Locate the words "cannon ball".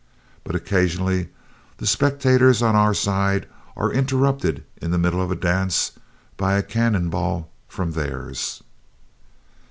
6.63-7.51